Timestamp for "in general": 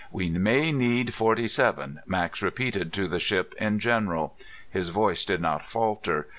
3.59-4.35